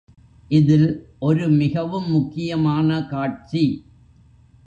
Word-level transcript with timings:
இதில் 0.51 0.87
ஒரு 1.19 1.49
மிகவும் 1.49 2.09
முக்கியமான 2.09 3.05
காட்சி. 3.05 3.63